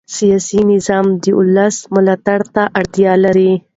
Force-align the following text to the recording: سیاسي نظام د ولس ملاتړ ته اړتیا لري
سیاسي 0.17 0.59
نظام 0.71 1.05
د 1.23 1.25
ولس 1.39 1.75
ملاتړ 1.95 2.39
ته 2.55 2.63
اړتیا 2.79 3.13
لري 3.25 3.51